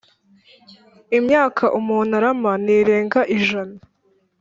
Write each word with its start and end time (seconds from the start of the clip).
imyaka 1.17 1.63
umuntu 1.79 2.11
arama 2.19 2.51
ntirenga 2.63 3.21
ijana 3.37 3.77